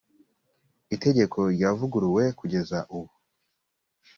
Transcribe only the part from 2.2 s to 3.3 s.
kugeza ubu